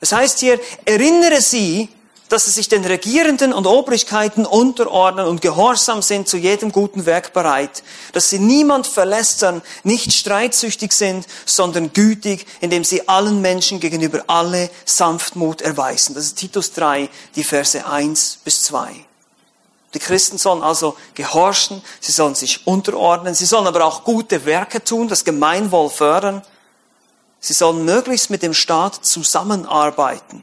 [0.00, 1.88] Es heißt hier, erinnere sie
[2.28, 7.32] dass sie sich den Regierenden und Obrigkeiten unterordnen und gehorsam sind zu jedem guten Werk
[7.32, 14.24] bereit, dass sie niemand verlästern, nicht streitsüchtig sind, sondern gütig, indem sie allen Menschen gegenüber
[14.26, 16.14] alle Sanftmut erweisen.
[16.14, 18.88] Das ist Titus 3, die Verse 1 bis 2.
[19.94, 24.84] Die Christen sollen also gehorchen, sie sollen sich unterordnen, sie sollen aber auch gute Werke
[24.84, 26.42] tun, das Gemeinwohl fördern.
[27.40, 30.42] Sie sollen möglichst mit dem Staat zusammenarbeiten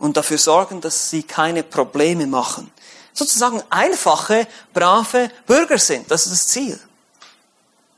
[0.00, 2.72] und dafür sorgen, dass sie keine Probleme machen.
[3.12, 6.10] Sozusagen einfache, brave Bürger sind.
[6.10, 6.80] Das ist das Ziel.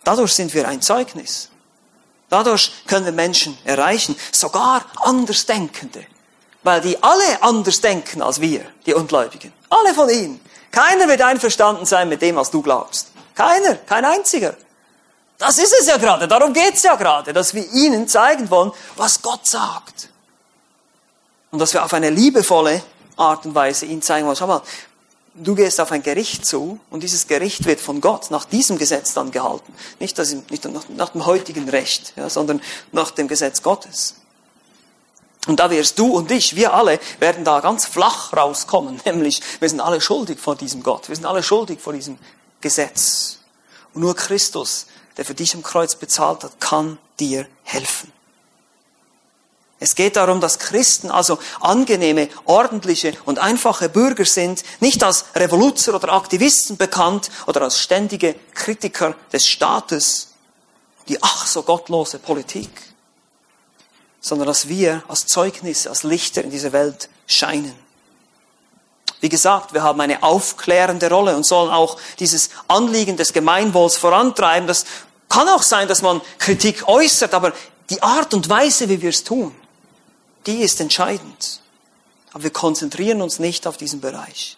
[0.05, 1.49] Dadurch sind wir ein Zeugnis.
[2.29, 6.05] Dadurch können wir Menschen erreichen, sogar Andersdenkende.
[6.65, 9.53] Weil die alle anders denken als wir, die Ungläubigen.
[9.71, 10.41] Alle von ihnen.
[10.71, 13.09] Keiner wird einverstanden sein mit dem, was du glaubst.
[13.35, 14.57] Keiner, kein einziger.
[15.39, 19.23] Das ist es ja gerade, darum geht's ja gerade, dass wir ihnen zeigen wollen, was
[19.23, 20.09] Gott sagt
[21.53, 22.83] und dass wir auf eine liebevolle
[23.17, 24.63] Art und Weise ihnen zeigen wollen, schau mal,
[25.35, 29.15] du gehst auf ein Gericht zu und dieses Gericht wird von Gott nach diesem Gesetz
[29.15, 29.73] dann gehalten.
[30.01, 34.17] Nicht, das, nicht nach, nach dem heutigen Recht, ja, sondern nach dem Gesetz Gottes.
[35.47, 39.69] Und da wirst du und ich, wir alle, werden da ganz flach rauskommen, nämlich wir
[39.69, 42.19] sind alle schuldig vor diesem Gott, wir sind alle schuldig vor diesem
[42.63, 43.39] Gesetz.
[43.93, 44.87] Und nur Christus,
[45.19, 48.11] der für dich am Kreuz bezahlt hat, kann dir helfen.
[49.83, 55.97] Es geht darum, dass Christen also angenehme, ordentliche und einfache Bürger sind, nicht als Revoluzer
[55.97, 60.29] oder Aktivisten bekannt oder als ständige Kritiker des Staates,
[61.09, 62.71] die ach so gottlose Politik,
[64.21, 67.75] sondern dass wir als Zeugnisse, als Lichter in dieser Welt scheinen.
[69.21, 74.69] Wie gesagt, wir haben eine aufklärende Rolle und sollen auch dieses Anliegen des Gemeinwohls vorantreiben.
[74.69, 74.85] Das
[75.29, 77.53] kann auch sein, dass man Kritik äußert, aber
[77.91, 79.53] die Art und Weise, wie wir es tun,
[80.47, 81.61] die ist entscheidend.
[82.33, 84.57] Aber wir konzentrieren uns nicht auf diesen Bereich.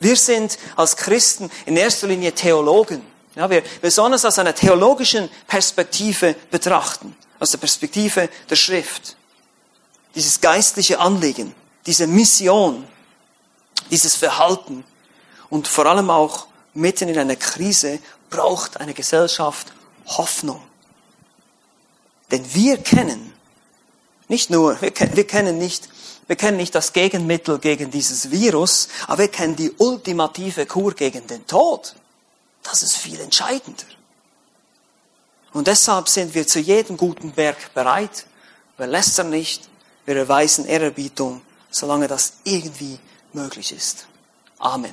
[0.00, 3.02] Wir sind als Christen in erster Linie Theologen.
[3.34, 9.16] Ja, wir, es aus einer theologischen Perspektive betrachten, aus der Perspektive der Schrift.
[10.14, 11.54] Dieses geistliche Anliegen,
[11.86, 12.86] diese Mission,
[13.90, 14.84] dieses Verhalten
[15.50, 17.98] und vor allem auch mitten in einer Krise
[18.30, 19.72] braucht eine Gesellschaft
[20.06, 20.62] Hoffnung.
[22.30, 23.32] Denn wir kennen
[24.28, 25.88] nicht nur, wir, wir kennen nicht,
[26.26, 31.26] wir kennen nicht das Gegenmittel gegen dieses Virus, aber wir kennen die ultimative Kur gegen
[31.26, 31.94] den Tod.
[32.62, 33.86] Das ist viel entscheidender.
[35.52, 38.26] Und deshalb sind wir zu jedem guten Berg bereit.
[38.76, 39.68] Wir lästern nicht,
[40.04, 42.98] wir erweisen Ehrerbietung, solange das irgendwie
[43.32, 44.06] möglich ist.
[44.58, 44.92] Amen.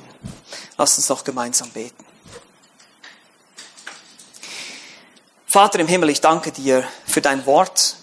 [0.78, 2.04] Lass uns doch gemeinsam beten.
[5.46, 7.96] Vater im Himmel, ich danke dir für dein Wort.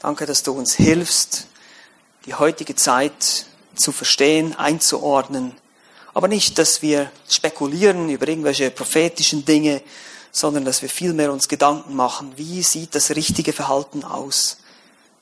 [0.00, 1.46] Danke, dass du uns hilfst,
[2.24, 3.44] die heutige Zeit
[3.74, 5.52] zu verstehen, einzuordnen.
[6.14, 9.82] Aber nicht, dass wir spekulieren über irgendwelche prophetischen Dinge,
[10.32, 14.56] sondern dass wir vielmehr uns Gedanken machen, wie sieht das richtige Verhalten aus?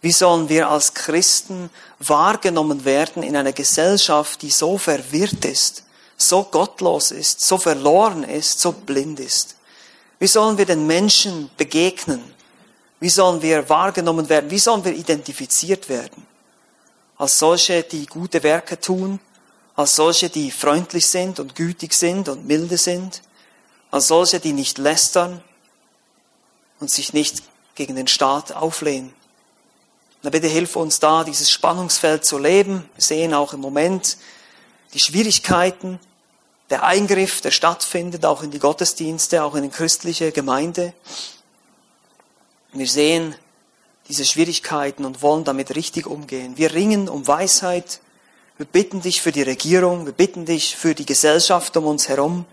[0.00, 5.82] Wie sollen wir als Christen wahrgenommen werden in einer Gesellschaft, die so verwirrt ist,
[6.16, 9.56] so gottlos ist, so verloren ist, so blind ist?
[10.20, 12.37] Wie sollen wir den Menschen begegnen?
[13.00, 14.50] Wie sollen wir wahrgenommen werden?
[14.50, 16.26] Wie sollen wir identifiziert werden?
[17.16, 19.20] Als solche, die gute Werke tun,
[19.76, 23.22] als solche, die freundlich sind und gütig sind und milde sind,
[23.90, 25.42] als solche, die nicht lästern
[26.80, 27.42] und sich nicht
[27.74, 29.14] gegen den Staat auflehnen.
[30.22, 32.88] Na bitte hilf uns da, dieses Spannungsfeld zu leben.
[32.96, 34.16] Wir sehen auch im Moment
[34.92, 36.00] die Schwierigkeiten,
[36.70, 40.92] der Eingriff, der stattfindet, auch in die Gottesdienste, auch in die christliche Gemeinde.
[42.78, 43.34] Wir sehen
[44.08, 46.56] diese Schwierigkeiten und wollen damit richtig umgehen.
[46.56, 48.00] Wir ringen um Weisheit.
[48.56, 50.06] Wir bitten dich für die Regierung.
[50.06, 52.46] Wir bitten dich für die Gesellschaft um uns herum.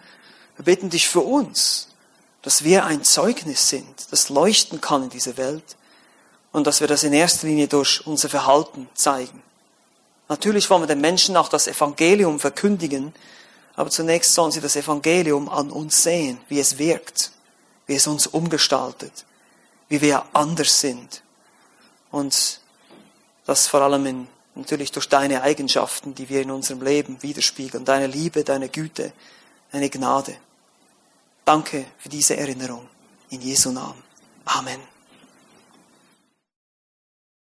[0.57, 1.89] Wir bitten dich für uns,
[2.41, 5.76] dass wir ein Zeugnis sind, das leuchten kann in dieser Welt
[6.51, 9.41] und dass wir das in erster Linie durch unser Verhalten zeigen.
[10.30, 13.13] Natürlich wollen wir den Menschen auch das Evangelium verkündigen,
[13.76, 17.32] aber zunächst sollen sie das Evangelium an uns sehen, wie es wirkt,
[17.88, 19.26] wie es uns umgestaltet,
[19.90, 21.22] wie wir anders sind.
[22.12, 22.60] Und
[23.46, 27.86] das vor allem in, natürlich durch deine Eigenschaften, die wir in unserem Leben widerspiegeln.
[27.86, 29.14] Deine Liebe, deine Güte,
[29.72, 30.36] deine Gnade.
[31.44, 32.88] Danke für diese Erinnerung.
[33.30, 34.02] In Jesu Namen.
[34.46, 34.95] Amen.